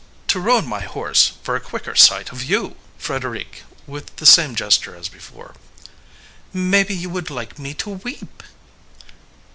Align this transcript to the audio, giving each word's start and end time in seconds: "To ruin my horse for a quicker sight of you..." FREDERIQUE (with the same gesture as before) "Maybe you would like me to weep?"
"To 0.29 0.39
ruin 0.39 0.65
my 0.65 0.79
horse 0.79 1.33
for 1.43 1.55
a 1.55 1.59
quicker 1.59 1.93
sight 1.93 2.31
of 2.31 2.43
you..." 2.43 2.75
FREDERIQUE 3.05 3.61
(with 3.85 4.15
the 4.15 4.25
same 4.25 4.55
gesture 4.55 4.95
as 4.95 5.07
before) 5.09 5.53
"Maybe 6.51 6.95
you 6.95 7.11
would 7.11 7.29
like 7.29 7.59
me 7.59 7.75
to 7.75 7.91
weep?" 7.91 8.41